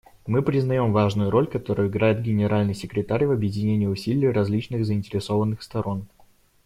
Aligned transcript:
Мы 0.25 0.41
признаем 0.41 0.93
важную 0.93 1.29
роль, 1.29 1.45
которую 1.45 1.87
играет 1.87 2.23
Генеральный 2.23 2.73
секретарь 2.73 3.25
в 3.27 3.31
объединении 3.33 3.85
усилий 3.85 4.29
различных 4.31 4.83
заинтересованных 4.83 5.61
сторон. 5.61 6.07